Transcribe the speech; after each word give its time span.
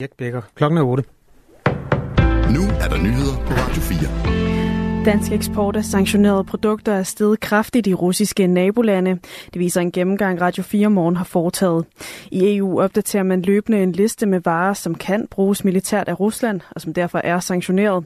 Jack 0.00 0.16
Becker. 0.16 0.42
Klokken 0.54 0.78
er 0.78 0.82
8. 0.82 1.04
Nu 2.54 2.60
er 2.80 2.88
der 2.88 3.02
nyheder 3.02 3.36
på 3.46 3.52
Radio 3.52 3.82
4. 3.82 5.04
Dansk 5.04 5.32
eksport 5.32 5.76
af 5.76 5.84
sanktionerede 5.84 6.44
produkter 6.44 6.92
er 6.92 7.02
steget 7.02 7.40
kraftigt 7.40 7.86
i 7.86 7.94
russiske 7.94 8.46
nabolande. 8.46 9.18
Det 9.52 9.58
viser 9.58 9.80
en 9.80 9.92
gennemgang 9.92 10.40
Radio 10.40 10.62
4 10.62 10.90
Morgen 10.90 11.16
har 11.16 11.24
foretaget. 11.24 11.84
I 12.30 12.56
EU 12.56 12.80
opdaterer 12.80 13.22
man 13.22 13.42
løbende 13.42 13.82
en 13.82 13.92
liste 13.92 14.26
med 14.26 14.40
varer, 14.44 14.74
som 14.74 14.94
kan 14.94 15.26
bruges 15.30 15.64
militært 15.64 16.08
af 16.08 16.20
Rusland, 16.20 16.60
og 16.70 16.80
som 16.80 16.94
derfor 16.94 17.20
er 17.24 17.40
sanktioneret. 17.40 18.04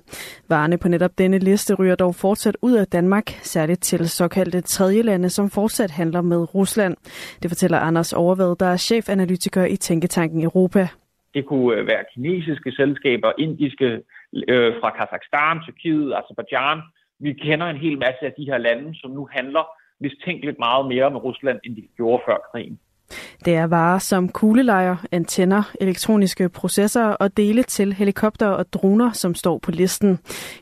Varerne 0.48 0.78
på 0.78 0.88
netop 0.88 1.18
denne 1.18 1.38
liste 1.38 1.74
ryger 1.74 1.94
dog 1.94 2.14
fortsat 2.14 2.56
ud 2.62 2.72
af 2.72 2.86
Danmark, 2.86 3.40
særligt 3.42 3.82
til 3.82 4.08
såkaldte 4.08 4.60
tredjelande, 4.60 5.30
som 5.30 5.50
fortsat 5.50 5.90
handler 5.90 6.20
med 6.20 6.54
Rusland. 6.54 6.96
Det 7.42 7.50
fortæller 7.50 7.78
Anders 7.78 8.12
Overved, 8.12 8.56
der 8.60 8.66
er 8.66 8.76
chefanalytiker 8.76 9.64
i 9.64 9.76
Tænketanken 9.76 10.42
Europa. 10.42 10.88
Det 11.34 11.46
kunne 11.46 11.76
øh, 11.76 11.86
være 11.86 12.04
kinesiske 12.14 12.72
selskaber, 12.72 13.32
indiske 13.38 13.88
øh, 14.48 14.74
fra 14.80 14.90
Kazakhstan, 14.90 15.62
Tyrkiet, 15.62 16.14
Azerbaijan. 16.18 16.80
Vi 17.18 17.32
kender 17.32 17.66
en 17.66 17.76
hel 17.76 17.98
masse 17.98 18.22
af 18.22 18.32
de 18.38 18.44
her 18.44 18.58
lande, 18.58 18.94
som 19.00 19.10
nu 19.10 19.28
handler 19.32 19.64
mistænkeligt 20.00 20.58
meget 20.58 20.86
mere 20.86 21.10
med 21.10 21.20
Rusland, 21.24 21.58
end 21.64 21.76
de 21.76 21.88
gjorde 21.96 22.22
før 22.26 22.36
krigen. 22.52 22.78
Det 23.44 23.54
er 23.54 23.64
varer 23.64 23.98
som 23.98 24.28
kuglelejer, 24.28 24.96
antenner, 25.12 25.62
elektroniske 25.80 26.48
processorer 26.48 27.12
og 27.12 27.36
dele 27.36 27.62
til 27.62 27.92
helikopter 27.92 28.46
og 28.46 28.72
droner, 28.72 29.12
som 29.12 29.34
står 29.34 29.58
på 29.58 29.70
listen. 29.70 30.18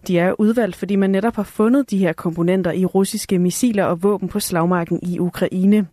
De 0.07 0.19
er 0.19 0.41
udvalgt, 0.41 0.77
fordi 0.77 0.97
man 0.97 1.11
netop 1.11 1.37
har 1.37 1.43
fundet 1.43 1.91
de 1.91 1.99
her 1.99 2.13
komponenter 2.13 2.73
i 2.73 2.85
russiske 2.85 3.39
missiler 3.39 3.85
og 3.85 4.03
våben 4.03 4.29
på 4.29 4.41
slagmarken 4.41 5.01
i 5.03 5.19
Ukraine. 5.19 5.87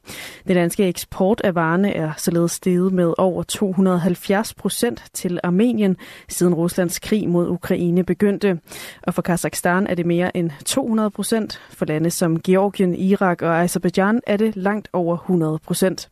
Den 0.48 0.56
danske 0.56 0.88
eksport 0.88 1.42
af 1.44 1.56
varerne 1.56 1.94
er 1.94 2.12
således 2.18 2.52
steget 2.52 2.94
med 2.94 3.14
over 3.18 3.44
270 3.44 4.54
procent 4.54 5.04
til 5.14 5.40
Armenien, 5.44 5.98
siden 6.30 6.54
Ruslands 6.54 7.00
krig 7.00 7.30
mod 7.30 7.50
Ukraine 7.50 8.04
begyndte. 8.04 8.60
Og 9.04 9.14
for 9.14 9.22
Kazakhstan 9.22 9.88
er 9.88 9.96
det 9.96 10.06
mere 10.06 10.38
end 10.38 10.52
200 10.66 11.10
procent. 11.10 11.62
For 11.70 11.86
lande 11.86 12.10
som 12.10 12.40
Georgien, 12.40 12.96
Irak 12.96 13.42
og 13.42 13.62
Azerbaijan 13.62 14.22
er 14.28 14.38
det 14.38 14.56
langt 14.56 14.90
over 14.94 15.16
100 15.16 15.60
procent. 15.66 16.10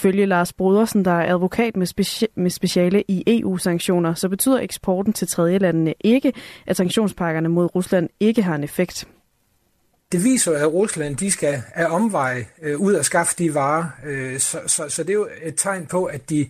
Ifølge 0.00 0.26
Lars 0.26 0.52
Brodersen, 0.52 1.04
der 1.04 1.10
er 1.10 1.34
advokat 1.34 1.76
med, 1.76 1.86
speci- 1.86 2.32
med 2.34 2.50
speciale 2.50 3.04
i 3.08 3.24
EU-sanktioner, 3.26 4.14
så 4.14 4.28
betyder 4.28 4.60
eksporten 4.60 5.12
til 5.12 5.28
tredjelandene 5.28 5.94
ikke, 6.00 6.32
at 6.66 6.76
sanktionspakkerne 6.76 7.48
mod 7.48 7.74
Rusland 7.74 8.08
ikke 8.20 8.42
har 8.42 8.54
en 8.54 8.64
effekt. 8.64 9.08
Det 10.12 10.24
viser 10.24 10.52
at 10.52 10.72
Rusland 10.72 11.16
de 11.16 11.30
skal 11.30 11.62
af 11.74 11.86
omveje 11.94 12.46
øh, 12.62 12.80
ud 12.80 12.94
og 12.94 13.04
skaffe 13.04 13.34
de 13.38 13.54
varer, 13.54 13.84
øh, 14.06 14.38
så, 14.38 14.58
så, 14.66 14.88
så 14.88 15.02
det 15.02 15.10
er 15.10 15.14
jo 15.14 15.28
et 15.42 15.54
tegn 15.56 15.86
på, 15.86 16.04
at 16.04 16.30
de 16.30 16.46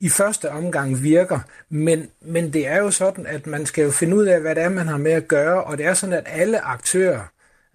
i 0.00 0.08
første 0.08 0.50
omgang 0.50 1.02
virker, 1.02 1.38
men, 1.70 2.08
men 2.20 2.52
det 2.52 2.66
er 2.66 2.78
jo 2.78 2.90
sådan, 2.90 3.26
at 3.26 3.46
man 3.46 3.66
skal 3.66 3.84
jo 3.84 3.90
finde 3.90 4.16
ud 4.16 4.24
af, 4.24 4.40
hvad 4.40 4.54
det 4.54 4.62
er, 4.62 4.68
man 4.68 4.88
har 4.88 4.96
med 4.96 5.12
at 5.12 5.28
gøre, 5.28 5.64
og 5.64 5.78
det 5.78 5.86
er 5.86 5.94
sådan, 5.94 6.12
at 6.12 6.26
alle 6.26 6.60
aktører, 6.60 7.20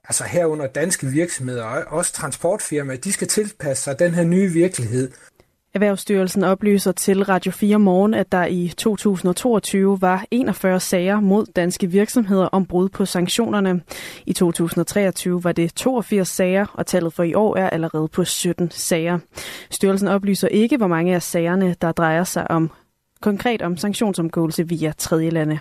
altså 0.07 0.23
herunder 0.23 0.67
danske 0.67 1.07
virksomheder 1.07 1.63
og 1.63 1.83
også 1.87 2.13
transportfirmaer, 2.13 2.97
de 2.97 3.13
skal 3.13 3.27
tilpasse 3.27 3.83
sig 3.83 3.99
den 3.99 4.13
her 4.13 4.23
nye 4.23 4.51
virkelighed. 4.51 5.11
Erhvervsstyrelsen 5.73 6.43
oplyser 6.43 6.91
til 6.91 7.23
Radio 7.23 7.51
4 7.51 7.79
Morgen, 7.79 8.13
at 8.13 8.31
der 8.31 8.45
i 8.45 8.73
2022 8.77 10.01
var 10.01 10.25
41 10.31 10.79
sager 10.79 11.19
mod 11.19 11.45
danske 11.45 11.87
virksomheder 11.87 12.45
om 12.45 12.65
brud 12.65 12.89
på 12.89 13.05
sanktionerne. 13.05 13.81
I 14.25 14.33
2023 14.33 15.43
var 15.43 15.51
det 15.51 15.73
82 15.75 16.27
sager, 16.27 16.65
og 16.73 16.85
tallet 16.85 17.13
for 17.13 17.23
i 17.23 17.33
år 17.33 17.57
er 17.57 17.69
allerede 17.69 18.07
på 18.07 18.23
17 18.23 18.71
sager. 18.71 19.19
Styrelsen 19.69 20.07
oplyser 20.07 20.47
ikke, 20.47 20.77
hvor 20.77 20.87
mange 20.87 21.15
af 21.15 21.21
sagerne, 21.21 21.75
der 21.81 21.91
drejer 21.91 22.23
sig 22.23 22.51
om 22.51 22.71
konkret 23.21 23.61
om 23.61 23.77
sanktionsomgåelse 23.77 24.67
via 24.67 24.93
tredjelande. 24.97 25.59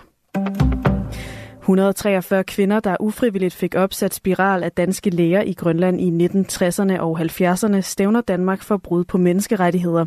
143 1.65 2.45
kvinder, 2.45 2.81
der 2.81 2.97
ufrivilligt 3.01 3.55
fik 3.55 3.75
opsat 3.75 4.15
spiral 4.15 4.63
af 4.63 4.73
danske 4.73 5.11
læger 5.11 5.43
i 5.43 5.53
Grønland 5.53 6.01
i 6.01 6.27
1960'erne 6.27 6.99
og 6.99 7.21
70'erne, 7.21 7.81
stævner 7.81 8.21
Danmark 8.21 8.63
for 8.63 8.77
brud 8.77 9.05
på 9.05 9.19
menneskerettigheder. 9.19 10.05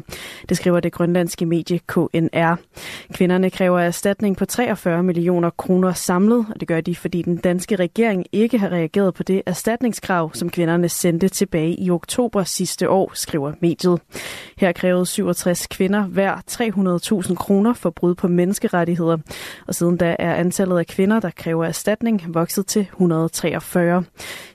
Det 0.49 0.57
skriver 0.57 0.79
det 0.79 0.93
grønlandske 0.93 1.45
medie 1.45 1.79
KNR. 1.87 2.55
Kvinderne 3.13 3.49
kræver 3.49 3.79
erstatning 3.79 4.37
på 4.37 4.45
43 4.45 5.03
millioner 5.03 5.49
kroner 5.49 5.93
samlet, 5.93 6.45
og 6.53 6.59
det 6.59 6.67
gør 6.67 6.81
de, 6.81 6.95
fordi 6.95 7.21
den 7.21 7.37
danske 7.37 7.75
regering 7.75 8.25
ikke 8.31 8.57
har 8.57 8.69
reageret 8.69 9.13
på 9.13 9.23
det 9.23 9.41
erstatningskrav, 9.45 10.31
som 10.33 10.49
kvinderne 10.49 10.89
sendte 10.89 11.29
tilbage 11.29 11.79
i 11.79 11.91
oktober 11.91 12.43
sidste 12.43 12.89
år, 12.89 13.11
skriver 13.13 13.53
mediet. 13.61 14.01
Her 14.57 14.71
krævede 14.71 15.05
67 15.05 15.67
kvinder 15.67 16.03
hver 16.03 16.35
300.000 17.27 17.35
kroner 17.35 17.73
for 17.73 17.89
brud 17.89 18.15
på 18.15 18.27
menneskerettigheder, 18.27 19.17
og 19.67 19.75
siden 19.75 19.97
da 19.97 20.15
er 20.19 20.35
antallet 20.35 20.77
af 20.77 20.87
kvinder, 20.87 21.19
der 21.19 21.29
kræver 21.47 21.65
erstatning, 21.65 22.33
vokset 22.33 22.67
til 22.67 22.81
143. 22.81 24.03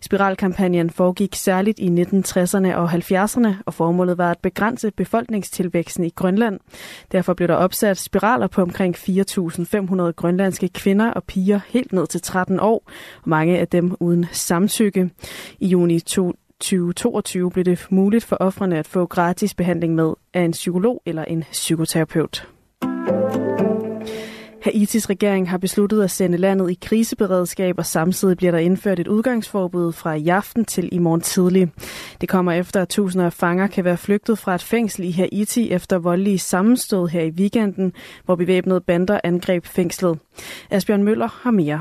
Spiralkampagnen 0.01 0.91
foregik 0.91 1.35
særligt 1.35 1.79
i 1.79 1.89
1960'erne 1.89 2.75
og 2.75 2.93
70'erne, 2.93 3.49
og 3.67 3.75
formålet 3.75 4.19
var 4.19 4.31
at 4.31 4.39
begrænse 4.39 4.91
befolkningstilvæksten 4.91 6.05
i 6.05 6.11
Grønland. 6.11 6.61
Derfor 7.13 7.35
blev 7.35 7.49
der 7.49 7.55
opsat 7.55 7.99
spiraler 7.99 8.47
på 8.47 8.63
omkring 8.63 8.97
4.500 8.97 10.11
grønlandske 10.11 10.69
kvinder 10.69 11.11
og 11.11 11.25
piger 11.25 11.61
helt 11.69 11.93
ned 11.93 12.07
til 12.07 12.21
13 12.21 12.61
år, 12.61 12.83
og 13.23 13.29
mange 13.29 13.59
af 13.59 13.69
dem 13.69 13.97
uden 14.01 14.27
samtykke. 14.33 15.11
I 15.61 15.67
juni 15.67 16.01
2022 16.01 17.51
blev 17.51 17.65
det 17.65 17.87
muligt 17.91 18.25
for 18.25 18.37
offrene 18.37 18.79
at 18.79 18.87
få 18.87 19.07
gratis 19.07 19.55
behandling 19.55 19.95
med 19.95 20.13
af 20.35 20.41
en 20.41 20.53
psykolog 20.53 21.03
eller 21.07 21.25
en 21.25 21.45
psykoterapeut. 21.53 22.52
Haitis 24.63 25.11
regering 25.11 25.51
har 25.51 25.59
besluttet 25.59 26.03
at 26.03 26.11
sende 26.11 26.39
landet 26.39 26.71
i 26.71 26.79
kriseberedskab, 26.83 27.79
og 27.79 27.87
samtidig 27.87 28.37
bliver 28.37 28.51
der 28.51 28.59
indført 28.59 28.99
et 28.99 29.09
udgangsforbud 29.09 29.93
fra 29.93 30.15
i 30.15 30.29
aften 30.29 30.65
til 30.65 30.89
i 30.93 30.99
morgen 30.99 31.21
tidlig. 31.21 31.69
Det 32.21 32.29
kommer 32.29 32.53
efter, 32.53 32.83
at 32.83 32.89
tusinder 32.89 33.27
af 33.27 33.33
fanger 33.33 33.67
kan 33.67 33.85
være 33.85 33.97
flygtet 33.97 34.39
fra 34.39 34.55
et 34.55 34.63
fængsel 34.63 35.05
i 35.05 35.11
Haiti 35.11 35.71
efter 35.71 35.99
voldelige 35.99 36.39
sammenstød 36.39 37.09
her 37.09 37.23
i 37.23 37.31
weekenden, 37.31 37.93
hvor 38.25 38.35
bevæbnede 38.35 38.81
bander 38.81 39.21
angreb 39.25 39.67
fængslet. 39.67 40.19
Asbjørn 40.71 41.03
Møller 41.03 41.29
har 41.43 41.51
mere. 41.51 41.81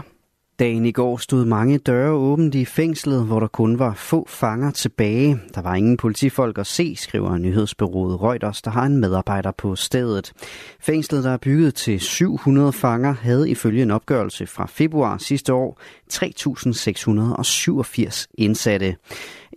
Dagen 0.60 0.86
i 0.86 0.92
går 0.92 1.18
stod 1.18 1.46
mange 1.46 1.78
døre 1.78 2.12
åbent 2.12 2.56
i 2.56 2.66
fængslet, 2.66 3.26
hvor 3.26 3.40
der 3.40 3.48
kun 3.48 3.80
var 3.80 3.94
få 3.94 4.26
fanger 4.30 4.72
tilbage. 4.72 5.40
Der 5.56 5.62
var 5.62 5.76
ingen 5.76 5.98
politifolk 5.98 6.58
at 6.58 6.68
se, 6.68 6.96
skriver 6.96 7.38
nyhedsbyrået 7.38 8.22
Reuters, 8.22 8.62
der 8.62 8.72
har 8.72 8.86
en 8.86 8.98
medarbejder 8.98 9.52
på 9.52 9.76
stedet. 9.76 10.34
Fængslet, 10.80 11.24
der 11.24 11.30
er 11.30 11.38
bygget 11.38 11.76
til 11.76 12.00
700 12.00 12.74
fanger, 12.74 13.14
havde 13.14 13.50
ifølge 13.50 13.84
en 13.84 13.92
opgørelse 13.92 14.48
fra 14.48 14.66
februar 14.66 15.18
sidste 15.18 15.54
år 15.54 15.80
3.687 16.14 18.26
indsatte. 18.38 18.96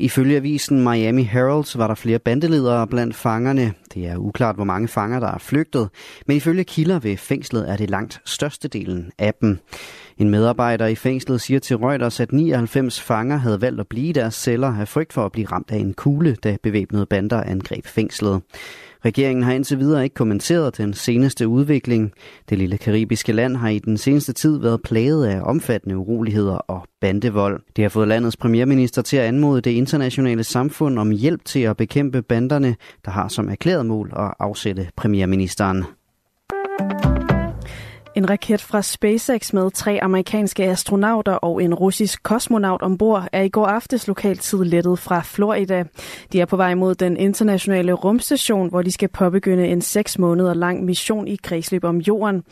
Ifølge 0.01 0.37
avisen 0.37 0.83
Miami 0.83 1.23
Herald 1.23 1.79
var 1.79 1.87
der 1.87 1.95
flere 1.95 2.19
bandeledere 2.19 2.87
blandt 2.87 3.15
fangerne. 3.15 3.73
Det 3.95 4.07
er 4.07 4.17
uklart, 4.17 4.55
hvor 4.55 4.65
mange 4.65 4.89
fanger, 4.89 5.21
der 5.21 5.29
er 5.29 5.39
flygtet, 5.39 5.89
men 6.27 6.37
ifølge 6.37 6.65
kilder 6.65 6.99
ved 6.99 7.17
fængslet 7.17 7.71
er 7.71 7.77
det 7.77 7.91
langt 7.91 8.21
størstedelen 8.25 9.13
af 9.19 9.35
dem. 9.41 9.59
En 10.19 10.31
medarbejder 10.31 10.87
i 10.87 10.95
fængslet 10.95 11.41
siger 11.41 11.61
til 11.61 11.77
Reuters, 11.77 12.21
at 12.21 12.33
99 12.33 13.01
fanger 13.01 13.37
havde 13.37 13.61
valgt 13.61 13.81
at 13.81 13.89
blive 13.89 14.07
i 14.07 14.13
deres 14.13 14.35
celler 14.35 14.81
af 14.81 14.89
frygt 14.89 15.13
for 15.13 15.27
at 15.27 15.33
blive 15.33 15.47
ramt 15.47 15.71
af 15.71 15.77
en 15.77 15.95
kugle, 15.95 16.37
da 16.45 16.57
bevæbnede 16.63 17.07
bander 17.07 17.43
angreb 17.43 17.87
fængslet. 17.87 18.43
Regeringen 19.05 19.43
har 19.43 19.53
indtil 19.53 19.79
videre 19.79 20.05
ikke 20.05 20.15
kommenteret 20.15 20.79
den 20.79 20.95
seneste 20.95 21.49
udvikling. 21.49 22.13
Det 22.49 22.59
lille 22.59 22.79
karibiske 22.79 23.33
land 23.33 23.57
har 23.57 23.69
i 23.69 23.79
den 23.79 23.97
seneste 23.97 24.33
tid 24.33 24.61
været 24.61 24.83
plaget 24.83 25.27
af 25.27 25.41
omfattende 25.43 25.97
uroligheder 25.97 26.57
og 26.57 26.87
bandevold. 27.01 27.63
Det 27.77 27.85
har 27.85 27.89
fået 27.89 28.09
landets 28.09 28.37
premierminister 28.37 29.03
til 29.03 29.17
at 29.17 29.25
anmode 29.25 29.61
det 29.61 29.71
internationale 29.71 30.45
samfund 30.45 30.99
om 30.99 31.11
hjælp 31.11 31.45
til 31.45 31.61
at 31.61 31.77
bekæmpe 31.77 32.23
banderne, 32.23 32.77
der 33.05 33.11
har 33.11 33.29
som 33.29 33.49
erklæret 33.49 33.87
mål 33.87 34.13
at 34.17 34.35
afsætte 34.39 34.89
premierministeren. 34.97 35.85
En 38.17 38.31
raket 38.31 38.61
fra 38.61 38.83
SpaceX 38.83 39.53
med 39.53 39.71
tre 39.71 39.99
amerikanske 40.03 40.65
astronauter 40.65 41.33
og 41.33 41.63
en 41.63 41.75
russisk 41.75 42.23
kosmonaut 42.23 42.83
ombord 42.83 43.29
er 43.33 43.43
i 43.43 43.49
går 43.49 43.67
aftes 43.67 44.09
lokaltid 44.09 44.65
lettet 44.65 44.99
fra 44.99 45.21
Florida. 45.25 45.85
De 46.33 46.41
er 46.41 46.47
på 46.47 46.57
vej 46.57 46.75
mod 46.75 46.95
den 46.95 47.17
internationale 47.17 47.93
rumstation, 47.93 48.69
hvor 48.69 48.83
de 48.83 48.93
skal 48.93 49.09
påbegynde 49.09 49.67
en 49.67 49.81
seks 49.81 50.19
måneder 50.19 50.55
lang 50.55 50.85
mission 50.85 51.29
i 51.29 51.37
kredsløb 51.43 51.85
om 51.85 51.99
jorden. 51.99 52.43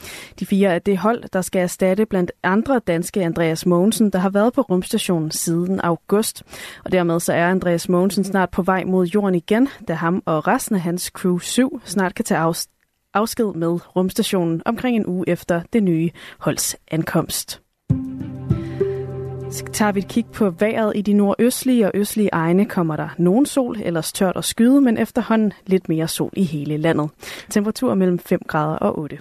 De 0.40 0.46
fire 0.46 0.74
er 0.74 0.78
det 0.78 0.98
hold, 0.98 1.22
der 1.32 1.42
skal 1.42 1.62
erstatte 1.62 2.06
blandt 2.06 2.32
andre 2.42 2.80
danske 2.86 3.24
Andreas 3.24 3.66
Mogensen, 3.66 4.10
der 4.10 4.18
har 4.18 4.30
været 4.30 4.52
på 4.52 4.60
rumstationen 4.60 5.30
siden 5.30 5.80
august. 5.80 6.42
Og 6.84 6.92
dermed 6.92 7.20
så 7.20 7.32
er 7.32 7.46
Andreas 7.46 7.88
Mogensen 7.88 8.24
snart 8.24 8.50
på 8.50 8.62
vej 8.62 8.84
mod 8.84 9.06
jorden 9.06 9.34
igen, 9.34 9.68
da 9.88 9.94
ham 9.94 10.22
og 10.26 10.46
resten 10.46 10.74
af 10.74 10.80
hans 10.80 11.02
Crew 11.02 11.38
7 11.38 11.80
snart 11.84 12.14
kan 12.14 12.24
tage 12.24 12.38
afstand 12.38 12.81
afsked 13.14 13.54
med 13.54 13.96
rumstationen 13.96 14.62
omkring 14.64 14.96
en 14.96 15.06
uge 15.06 15.28
efter 15.28 15.62
det 15.72 15.82
nye 15.82 16.10
holds 16.38 16.76
ankomst. 16.90 17.62
Så 19.50 19.64
tager 19.72 19.92
vi 19.92 20.00
et 20.00 20.08
kig 20.08 20.26
på 20.26 20.50
vejret. 20.50 20.92
I 20.96 21.02
de 21.02 21.12
nordøstlige 21.12 21.86
og 21.86 21.90
østlige 21.94 22.28
egne 22.32 22.64
kommer 22.64 22.96
der 22.96 23.08
nogen 23.18 23.46
sol, 23.46 23.76
ellers 23.84 24.12
tørt 24.12 24.36
og 24.36 24.44
skyde, 24.44 24.80
men 24.80 24.98
efterhånden 24.98 25.52
lidt 25.66 25.88
mere 25.88 26.08
sol 26.08 26.30
i 26.32 26.44
hele 26.44 26.76
landet. 26.76 27.10
Temperatur 27.50 27.94
mellem 27.94 28.18
5 28.18 28.40
grader 28.48 28.76
og 28.76 28.98
8. 28.98 29.18